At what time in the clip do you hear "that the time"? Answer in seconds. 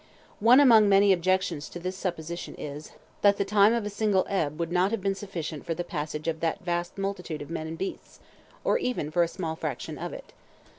3.21-3.71